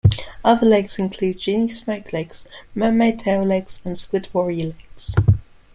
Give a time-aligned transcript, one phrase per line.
[0.43, 5.13] Other legs include Genie smoke legs, mermaid tail legs, and Squid Warrior legs.